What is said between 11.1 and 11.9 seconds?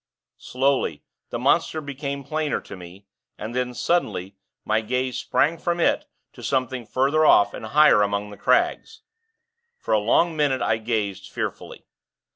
fearfully.